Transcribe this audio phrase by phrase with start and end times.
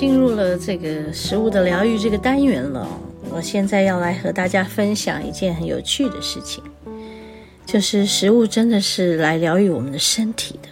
[0.00, 2.88] 进入了这个食物的疗愈这个单元了。
[3.30, 6.64] 我现在要来和大家分享一件很有趣的事情，
[7.66, 10.70] 就是食物真的是来疗愈我们的身体的。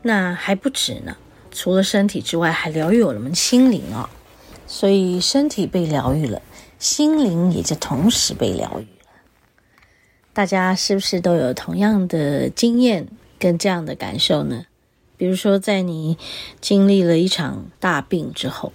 [0.00, 1.14] 那还不止呢，
[1.50, 4.08] 除了身体之外，还疗愈我们心灵哦。
[4.66, 6.40] 所以身体被疗愈了，
[6.78, 9.12] 心灵也就同时被疗愈了。
[10.32, 13.06] 大家是不是都有同样的经验
[13.38, 14.64] 跟这样的感受呢？
[15.22, 16.18] 比如说，在你
[16.60, 18.72] 经历了一场大病之后，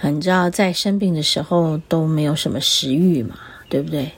[0.00, 4.12] 你知道在生病的时候都没有什么食欲嘛，对不对？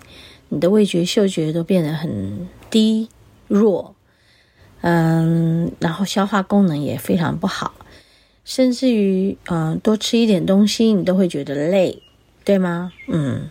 [0.51, 3.09] 你的味觉、嗅觉都变得很低
[3.49, 3.97] 弱。
[4.83, 7.75] 嗯，然后消化功能也非常不好，
[8.45, 12.01] 甚至于嗯，多吃一点东西你都会觉得累，
[12.45, 12.93] 对吗？
[13.09, 13.51] 嗯，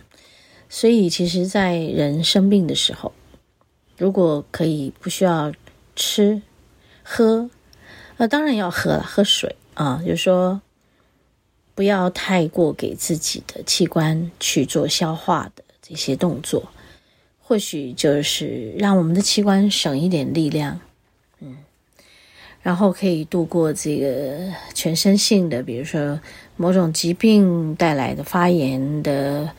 [0.70, 3.12] 所以其实，在人生病的时候，
[3.98, 5.52] 如果可以不需要
[5.94, 6.40] 吃
[7.02, 7.50] 喝，
[8.22, 10.60] 那当然要喝了，喝水啊，就是说
[11.74, 16.70] 不要太过给自己的器官去做消化的这些动作，
[17.42, 20.78] 或许就是让我们的器官省一点力量。
[21.40, 21.56] 嗯，
[22.62, 24.38] 然后可以度过这个
[24.72, 26.20] 全身性的，比如说
[26.54, 29.50] 某种疾病带来的发炎的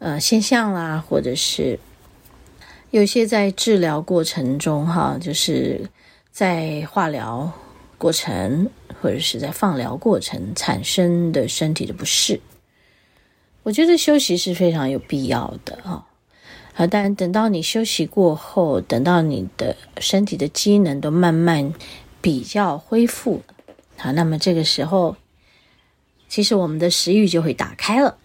[0.00, 1.78] 呃现象啦，或者是
[2.90, 5.88] 有些在治疗过程中哈，就是
[6.32, 7.52] 在化疗
[8.02, 8.68] 过程
[9.00, 12.40] 或者是在放疗过程产生的身体的不适，
[13.62, 16.04] 我觉得休息是非常有必要的啊。
[16.74, 21.72] 好，但等到你休息过后，等到你的身体的机能都慢慢
[22.20, 23.54] 比较恢复了，
[23.96, 25.14] 好，那么这个时候，
[26.28, 28.18] 其实我们的食欲就会打开了。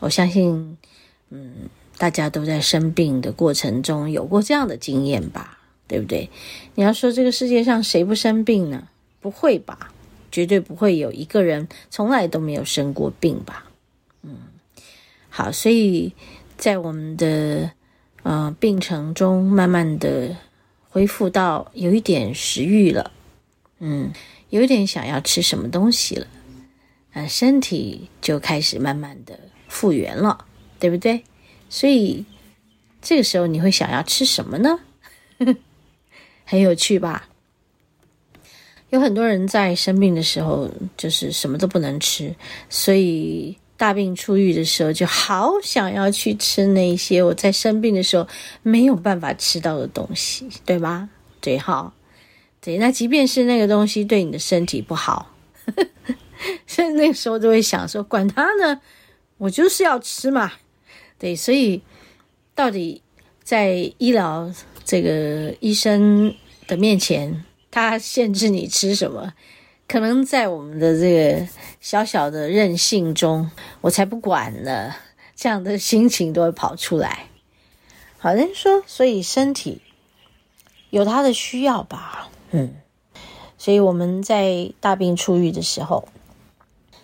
[0.00, 0.76] 我相信，
[1.30, 6.28] 嗯，大家都在生病的过程中有过这样的经验吧，对不对？
[6.74, 8.88] 你要说这个世界上谁不生病呢？
[9.24, 9.90] 不会吧，
[10.30, 13.64] 绝对不会有一个人从来都没有生过病吧。
[14.20, 14.36] 嗯，
[15.30, 16.12] 好，所以
[16.58, 17.72] 在我们的。
[18.26, 20.34] 嗯、呃，病程中慢慢的
[20.88, 23.12] 恢复到有一点食欲了，
[23.80, 24.14] 嗯，
[24.48, 26.26] 有一点想要吃什么东西了，
[27.12, 30.46] 嗯、身体就开始慢慢的复原了，
[30.80, 31.22] 对不对？
[31.68, 32.24] 所以
[33.02, 34.80] 这个时候你会想要吃什么呢？
[36.46, 37.28] 很有趣吧？
[38.94, 42.34] 有很多人在生病的时候就是什么都不能吃，
[42.68, 43.56] 所以。
[43.76, 48.26] 大病初愈的时候，就好想要去吃那些我在生病的时候
[48.62, 51.10] 没有办法吃到的东西，对吗？
[51.40, 51.92] 对，哈，
[52.60, 52.78] 对。
[52.78, 55.34] 那即便是那个东西对你的身体不好，
[56.68, 58.80] 所以那个时候就会想说，管他呢，
[59.38, 60.52] 我就是要吃嘛。
[61.18, 61.82] 对，所以
[62.54, 63.02] 到底
[63.42, 64.50] 在医疗
[64.84, 66.32] 这个医生
[66.68, 69.34] 的面前，他限制你吃什么？
[69.88, 71.48] 可能在我们的这个
[71.80, 74.94] 小小的任性中，我才不管呢，
[75.34, 77.26] 这样的心情都会跑出来。
[78.16, 79.82] 好人说，所以身体
[80.90, 82.76] 有它的需要吧，嗯，
[83.58, 86.08] 所以我们在大病初愈的时候，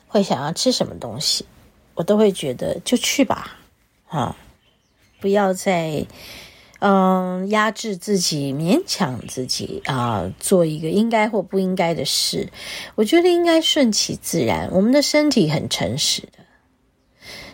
[0.07, 1.47] 会想要吃什么东西，
[1.95, 3.59] 我都会觉得就去吧，
[4.07, 4.37] 啊，
[5.21, 6.07] 不要再。
[6.81, 12.49] 嗯，压制自己，勉强自己啊、做一个应该或不应该的事。
[12.95, 14.71] 我觉得应该顺其自然。
[14.73, 16.39] 我们的身体很诚实的，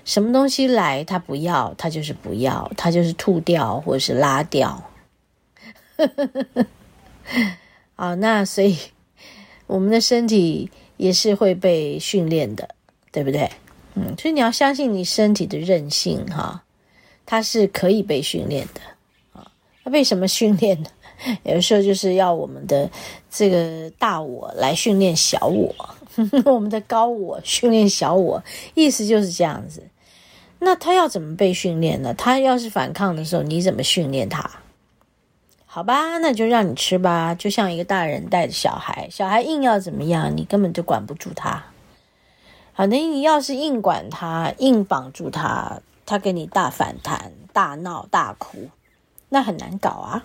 [0.05, 4.93] 什么东西来，它不要，它就是不要，它就是吐掉或者是拉掉。
[7.97, 8.79] 好，那所以
[9.67, 12.77] 我们的身体也是会被训练的，
[13.11, 13.51] 对不对？
[13.97, 16.63] 嗯，所以你要相信你身体的韧性，哈，
[17.25, 18.81] 它是可以被训练的。
[19.91, 20.89] 为什么训练呢？
[21.45, 22.91] 有的时候就是要我们的
[23.31, 25.75] 这个大我来训练小我，
[26.45, 28.43] 我们的高我训练小我，
[28.75, 29.83] 意思就是这样子。
[30.59, 32.13] 那他要怎么被训练呢？
[32.15, 34.51] 他要是反抗的时候，你怎么训练他？
[35.65, 41.63] 好吧，那就让你吃吧，就像一个大人带着小孩，小孩硬要怎么样，你根本就管不住他。
[42.73, 48.69] 好，那你要是硬管他，硬绑住他，他给你大反弹、大闹、大哭。
[49.29, 50.25] 那很难搞啊，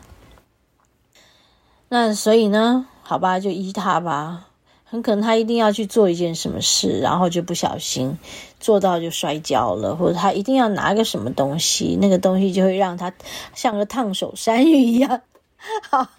[1.89, 4.47] 那所以呢，好吧，就依他吧。
[4.83, 8.17] 很可能他一定要去做一件什么事，然后就不小心
[8.59, 13.13] 做到就摔跤了，或者他一定要拿个什么东西，那个东西就会让他
[13.55, 15.21] 像个烫手山芋一样。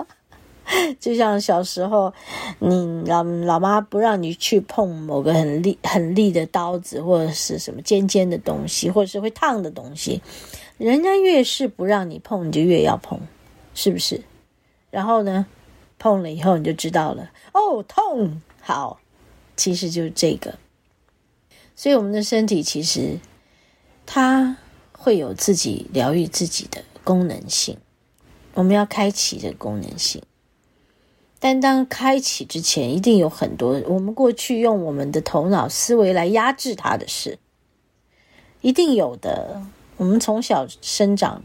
[0.99, 2.14] 就像小时候，
[2.61, 10.23] 你老老妈不让你去碰某个很利很利的刀子，或者是什么尖尖的东西，或者是会烫的东西，
[10.79, 13.21] 人家越是不让你碰，你就越要碰，
[13.75, 14.23] 是不是？
[14.91, 15.47] 然后呢，
[15.99, 18.43] 碰了以后你就知道了，哦，痛。
[18.61, 19.01] 好，
[19.57, 20.59] 其实就是这个，
[21.75, 23.19] 所以我们的身体其实
[24.07, 24.57] 它
[24.93, 27.79] 会有自己疗愈自己的功能性，
[28.55, 30.23] 我们要开启这个功能性。
[31.39, 37.39] 但当开启之前，一定有很多我们过去用我们的头脑思维来压制它的事，
[38.61, 39.63] 一定有的。
[40.02, 41.43] 我们从小生长。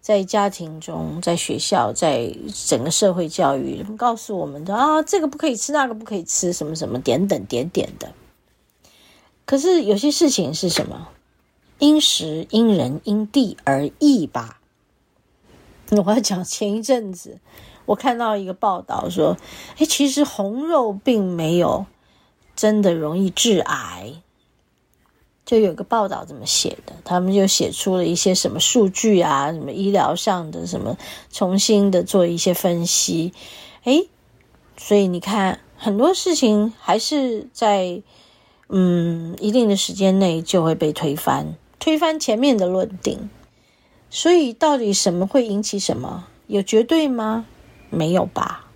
[0.00, 2.34] 在家庭中，在学校，在
[2.66, 8.12] 整个社会教育，告诉我们的啊，这个不可以吃，那个不可以吃，什么什么点等点点的。
[9.44, 11.06] 可是有些事情是什么？
[11.78, 14.58] 因时、因人、因地而异吧。
[15.90, 17.38] 我要讲前一阵子，
[17.84, 19.36] 我看到一个报道说，
[19.78, 21.86] 哎，其实红肉并没有
[22.56, 24.14] 真的容易致癌。
[25.44, 30.96] 就有个报道这么写的，他们就写出了一些什么数据啊，什么医疗上的什么，
[31.30, 33.32] 重新的做一些分析，
[33.84, 34.08] 诶，
[34.76, 38.02] 所以你看很多事情还是在
[38.68, 43.28] 嗯一定的时间内就会被推翻，推翻前面的论定。
[44.08, 46.26] 所以到底什么会引起什么？
[46.46, 47.46] 有绝对吗？
[47.90, 48.68] 没有吧。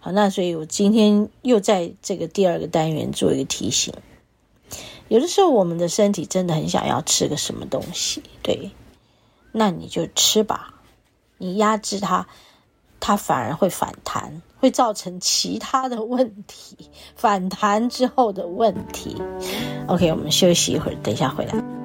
[0.00, 3.94] 好，那所以我今天又在这个第二个单元做一个提醒。
[5.08, 8.70] 有的时候，我们的身体真的很想要吃个什么东西，对，
[9.52, 10.74] 那你就吃吧。
[11.38, 12.26] 你压制它，
[13.00, 16.76] 它反而会反弹，会造成其他的问题。
[17.16, 19.16] 反弹之后的问题。
[19.86, 21.77] OK，我们休息一会儿，等一下回来。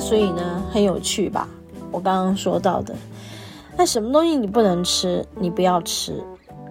[0.00, 1.46] 所以呢，很有趣吧？
[1.92, 2.94] 我刚刚说到的，
[3.76, 6.22] 那什么东西你不能吃，你不要吃。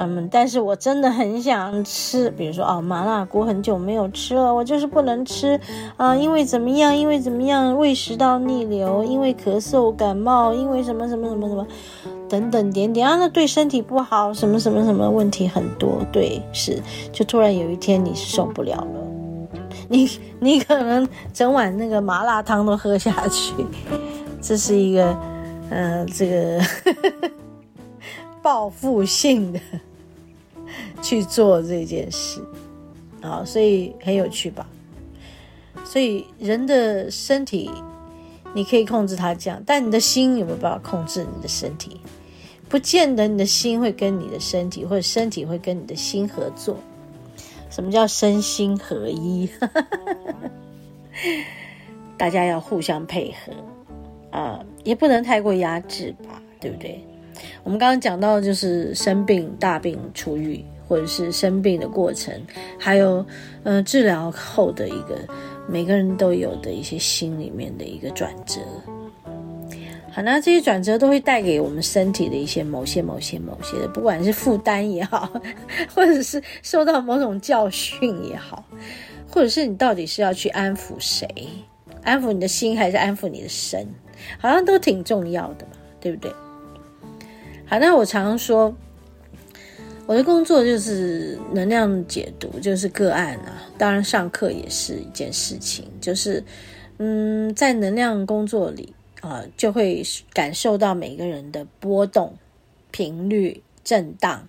[0.01, 5.59] 嗯，但是我真的很想吃，比如说哦，麻辣锅很久没有吃了，我就是不能吃
[5.97, 6.95] 啊，因为怎么样？
[6.95, 7.77] 因为怎么样？
[7.77, 11.67] 胃食道逆流，因为咳嗽、感冒，因为什么什么什么什么
[12.29, 15.97] 等等点点啊，那对身体不好，什么什么什么问题很多。
[16.13, 16.81] 对，是，
[17.11, 19.08] 就突然有一天你受不了了。
[19.89, 23.53] 你你可能整碗那个麻辣汤都喝下去，
[24.39, 25.17] 这是一个，
[25.69, 26.61] 呃，这个
[28.41, 29.59] 报复性的
[31.01, 32.39] 去做这件事，
[33.21, 34.65] 啊，所以很有趣吧？
[35.83, 37.71] 所以人的身体
[38.53, 41.99] 你可以控制它这样，但你的心有没有办法控制你的身体？
[42.69, 46.77] 不见得你的心会跟你的身体，或者身体会跟你的心合作。
[47.79, 49.49] 什么叫身心合一？
[52.17, 53.53] 大家要互相配合
[54.37, 57.01] 啊，也不能太过压制吧，对不对？
[57.63, 62.33] 我们刚刚讲到，就是生病、大病初愈，或者是生病的过程，
[62.77, 63.25] 还有
[63.63, 65.17] 呃治疗后的一个
[65.65, 68.59] 每个人都有的一些心里面的一个转折。
[70.21, 75.31] 那这些转折都会带给我们身体的一些某些、某些、某些的，不管是负担也好，
[75.93, 78.63] 或者是受到某种教训也好，
[79.29, 81.27] 或者是你到底是要去安抚谁，
[82.03, 83.87] 安抚你的心还是安抚你的身，
[84.39, 86.31] 好像都挺重要的嘛，对不对？
[87.65, 88.75] 好，那我常常说，
[90.05, 96.43] 我的工作就是能量解读，就是个案啊，当然上课也是一件事情，就是
[96.97, 98.93] 嗯，在能量工作里。
[99.21, 102.35] 啊，就会感受到每个人的波动、
[102.91, 104.47] 频率、震荡。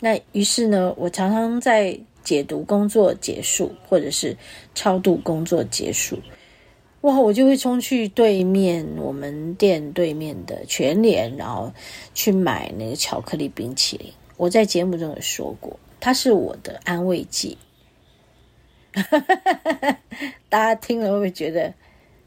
[0.00, 4.36] 那于是呢，我常常在解读工作结束，或者是
[4.74, 6.18] 超度工作结束，
[7.02, 11.72] 哇，我就会冲去对面我们店对面的全联，然后
[12.14, 14.12] 去买那个巧克力冰淇淋。
[14.36, 17.58] 我在节目中有说过，它是我的安慰剂，
[20.48, 21.72] 大家听了会不会觉得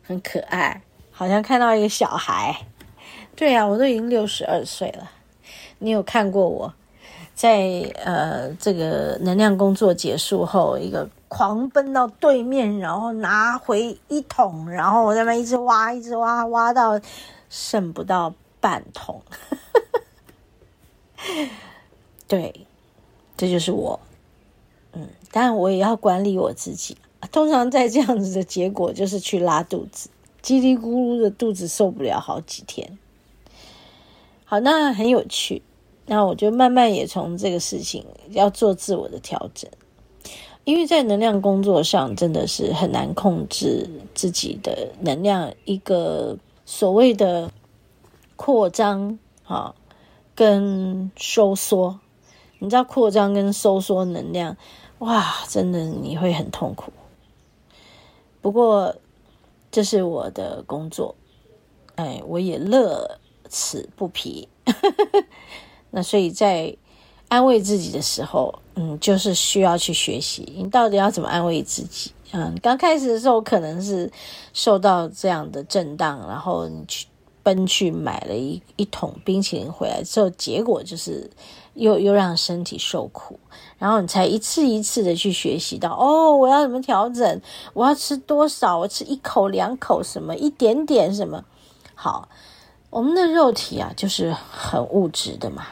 [0.02, 0.82] 很可爱？
[1.18, 2.68] 好像看到一个小孩。
[3.38, 5.10] 对呀、啊，我都已经六十二岁了。
[5.80, 6.74] 你有看过我
[7.34, 17.00] 在呃这个能量工作结束后，一个狂奔到对面，然后拿回一桶，然后我在那一直挖，一直挖，挖到
[17.50, 19.22] 剩不到半桶。
[22.28, 22.68] 对，
[23.38, 24.00] 这就是我。
[24.94, 26.98] 嗯，当然我也要管理我自己。
[27.32, 30.10] 通常在这样子的结果就是去拉肚子，
[30.46, 33.00] 叽里咕噜的肚子受不了好几天。
[34.44, 35.64] 好，那很有趣。
[36.06, 39.68] 那我就慢慢也从这个事情要做自我的调整，
[40.64, 47.52] 因为在能量工作上真的是很难控制自己的能量，一个所谓的
[48.36, 49.74] 扩张啊
[50.36, 52.00] 跟收缩，
[52.60, 54.56] 你知道扩张跟收缩能量，
[55.00, 56.94] 哇，真的你会很痛苦。
[58.44, 58.96] 不过
[59.76, 61.14] 这是我的工作，
[61.96, 64.48] 哎，我也乐此不疲。
[65.92, 66.74] 那所以在
[67.28, 72.14] 安慰自己的时候，嗯，就是需要去学习，你到底要怎么安慰自己？
[72.32, 74.10] 嗯，刚开始的时候可能是
[74.54, 77.08] 受到这样的震荡，然后你去
[77.44, 81.30] 奔去买了一一桶冰淇淋回来之后，结果就是
[81.76, 83.40] 又又让身体受苦，
[83.78, 87.42] 然后你才一次一次的去学习到，哦，我要怎么调整？
[87.74, 88.78] 我要吃多少？
[88.78, 90.36] 我吃一口两口什么？
[90.36, 91.44] 一点点什么？
[91.94, 92.28] 好，
[92.90, 95.68] 我们的肉体啊，就是很物质的嘛。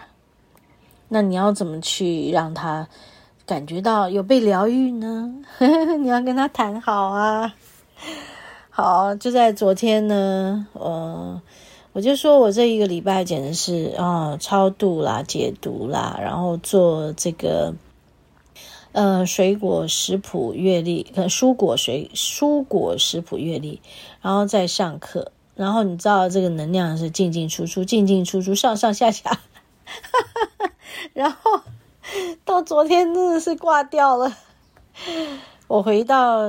[1.09, 2.87] 那你要怎么去让他
[3.45, 5.33] 感觉到有被疗愈呢？
[5.99, 7.53] 你要跟他谈好啊。
[8.69, 11.39] 好，就在昨天呢，呃，
[11.93, 17.75] 我就说我这一个礼拜简直是啊、哦，超度啦、解毒啦，然后做这个
[18.93, 23.79] 呃水果食谱月历，可蔬果水蔬果食谱月历，
[24.21, 29.39] 然后再上课，然后你知道这个能量是进进出出，进进出出，上上下下。
[31.13, 31.61] 然后
[32.43, 34.35] 到昨天真的是挂掉了。
[35.67, 36.39] 我回到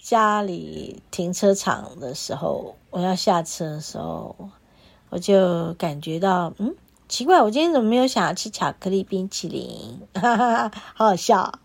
[0.00, 4.36] 家里停车场的时候，我要下车的时候，
[5.10, 6.74] 我就感觉到，嗯，
[7.08, 10.00] 奇怪，我今天怎么没有想要吃巧克力冰淇淋？
[10.14, 11.58] 哈哈哈，好好笑。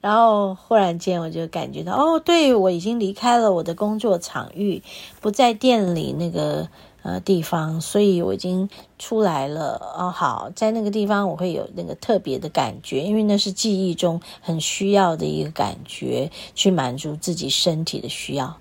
[0.00, 4.82] 然后忽然间我就感觉到，哦，对，我已经离开了我的工作场域，
[5.20, 6.68] 不在店里那个。
[7.02, 8.68] 呃，地方，所以我已经
[8.98, 10.10] 出来了哦。
[10.10, 18.56] 好，在那个地方我会有那个特别的感觉，因为那是记忆中很需要的一个感觉，去满足自己身体的需要。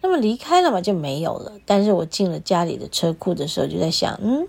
[0.00, 1.52] 那么离开了嘛，就没有了。
[1.64, 4.46] 但是我进了家里的车库的时候，就在想，嗯，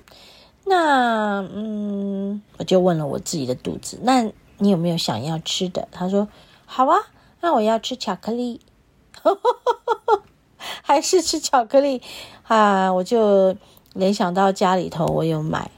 [0.66, 5.88] 那嗯，我就问了我自己的肚子，那你有没有想要吃的？
[5.92, 6.28] 他说
[6.66, 6.98] 好啊，
[7.42, 8.62] 那我要吃巧克力。
[10.84, 12.02] 还是吃巧克力
[12.44, 12.92] 啊！
[12.94, 13.56] 我就
[13.94, 15.70] 联想到家里头，我有买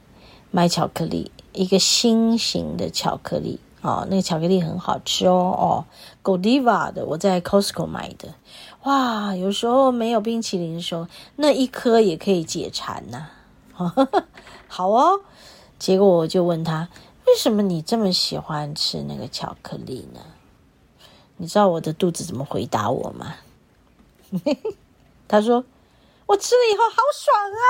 [0.52, 5.86] 买巧克力，一个心形的巧克力哦，那个巧克力很好吃哦哦
[6.24, 8.36] ，Godiva 的，我在 Costco 买的。
[8.84, 13.28] 哇，有时候没有冰淇淋的时候，那一颗也可以解馋呐、
[13.76, 13.94] 啊。
[14.68, 15.22] 好哦，
[15.78, 16.90] 结果我就问他，
[17.28, 20.22] 为什么你这么喜欢吃那个巧克力呢？
[21.38, 23.36] 你知道我的肚子怎么回答我吗？
[25.28, 25.64] 他说
[26.28, 27.64] ：“我吃了以后好爽啊！”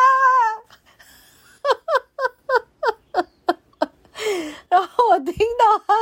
[4.69, 5.93] 然后我听到他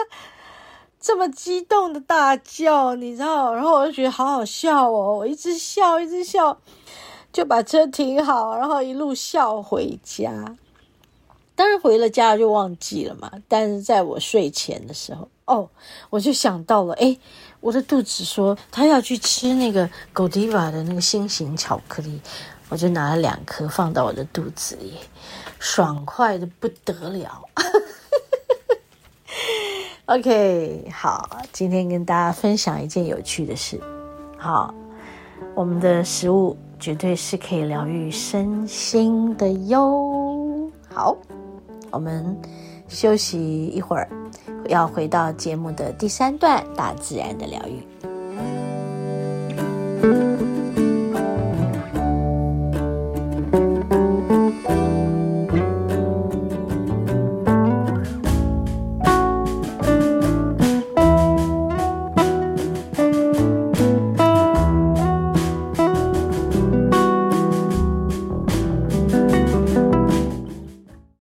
[0.99, 6.57] 这么激动的大叫，你知道，然后我就觉得好好笑哦，我一直笑，一直笑，
[7.31, 10.57] 就把车停好，然后一路笑回家。
[11.55, 15.69] 当然回了家就忘记了嘛，但是在我睡前的时候，哦，
[16.09, 17.19] 我就想到了，诶
[17.61, 22.21] 我的肚子说他要去吃那个 Godiva 的那个心形巧克力，
[22.69, 24.95] 我就拿了两颗放到我的肚子里，
[25.57, 27.43] 爽快的不得了。
[30.07, 33.77] OK，好，今天跟大家分享一件有趣的事。
[34.37, 34.73] 好，
[35.53, 40.71] 我们的食物绝对是可以疗愈身心的哟。
[40.93, 41.13] 好，
[41.91, 42.33] 我们
[42.87, 44.07] 休息一会儿。
[44.69, 47.83] 要回到节目的第三段，大自然的疗愈。